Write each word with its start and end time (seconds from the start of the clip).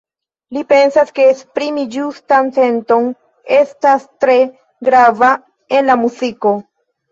Li 0.55 0.61
pensas, 0.71 1.11
ke 1.19 1.25
esprimi 1.33 1.83
ĝustan 1.97 2.49
senton 2.57 3.07
estas 3.59 4.09
tre 4.27 4.41
grava 4.91 5.33
en 5.81 5.89
la 5.93 6.01
muziko. 6.07 6.57